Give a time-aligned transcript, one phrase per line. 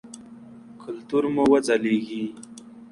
[0.81, 2.23] کلتور مو وځلیږي.